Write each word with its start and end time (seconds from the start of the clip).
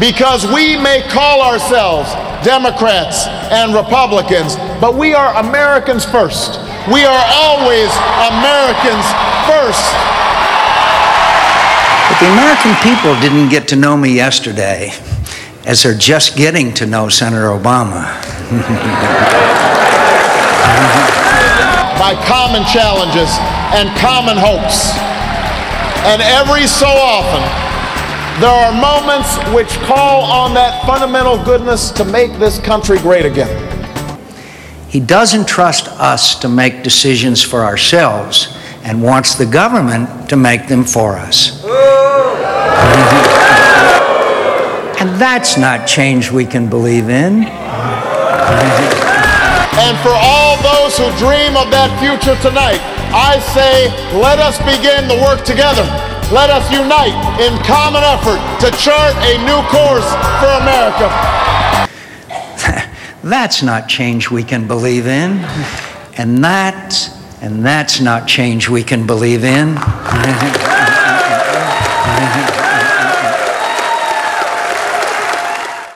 because 0.00 0.46
we 0.46 0.76
may 0.76 1.02
call 1.08 1.42
ourselves 1.42 2.10
Democrats 2.44 3.26
and 3.52 3.74
Republicans, 3.74 4.56
but 4.80 4.94
we 4.94 5.14
are 5.14 5.34
Americans 5.36 6.04
first. 6.04 6.58
We 6.90 7.04
are 7.04 7.24
always 7.30 7.90
Americans 8.32 9.06
first. 9.46 9.86
But 12.10 12.18
the 12.18 12.28
American 12.34 12.74
people 12.82 13.14
didn't 13.20 13.48
get 13.48 13.68
to 13.68 13.76
know 13.76 13.96
me 13.96 14.12
yesterday 14.14 14.92
as 15.64 15.82
they're 15.82 15.94
just 15.94 16.36
getting 16.36 16.74
to 16.74 16.86
know 16.86 17.08
Senator 17.08 17.48
Obama. 17.48 18.10
by 22.02 22.18
common 22.26 22.64
challenges 22.66 23.30
and 23.78 23.88
common 24.02 24.36
hopes. 24.36 24.90
And 26.02 26.20
every 26.20 26.66
so 26.66 26.88
often, 26.90 27.61
there 28.40 28.50
are 28.50 28.72
moments 28.72 29.36
which 29.54 29.68
call 29.86 30.22
on 30.22 30.54
that 30.54 30.84
fundamental 30.86 31.42
goodness 31.44 31.90
to 31.92 32.04
make 32.04 32.32
this 32.38 32.58
country 32.58 32.98
great 32.98 33.24
again. 33.24 33.68
He 34.88 35.00
doesn't 35.00 35.46
trust 35.46 35.88
us 35.88 36.38
to 36.40 36.48
make 36.48 36.82
decisions 36.82 37.42
for 37.42 37.60
ourselves 37.60 38.56
and 38.84 39.02
wants 39.02 39.34
the 39.34 39.46
government 39.46 40.28
to 40.28 40.36
make 40.36 40.68
them 40.68 40.84
for 40.84 41.16
us. 41.16 41.62
and 45.00 45.20
that's 45.20 45.56
not 45.56 45.86
change 45.86 46.30
we 46.30 46.44
can 46.44 46.68
believe 46.68 47.08
in. 47.08 47.44
And 49.74 49.96
for 49.98 50.12
all 50.14 50.56
those 50.62 50.98
who 50.98 51.08
dream 51.18 51.56
of 51.56 51.70
that 51.70 51.90
future 52.00 52.36
tonight, 52.42 52.80
I 53.14 53.40
say, 53.54 53.88
let 54.18 54.38
us 54.38 54.58
begin 54.58 55.08
the 55.08 55.16
work 55.24 55.44
together. 55.44 56.11
Let 56.32 56.48
us 56.48 56.64
unite 56.72 57.12
in 57.42 57.62
common 57.62 58.02
effort 58.02 58.40
to 58.60 58.70
chart 58.78 59.14
a 59.16 59.36
new 59.44 59.60
course 59.68 60.08
for 60.40 60.48
America. 60.62 61.10
that's 63.22 63.62
not 63.62 63.86
change 63.86 64.30
we 64.30 64.42
can 64.42 64.66
believe 64.66 65.06
in. 65.06 65.44
And 66.16 66.42
that, 66.42 66.94
and 67.42 67.62
that's 67.62 68.00
not 68.00 68.26
change 68.26 68.70
we 68.70 68.82
can 68.82 69.06
believe 69.06 69.44
in. 69.44 69.76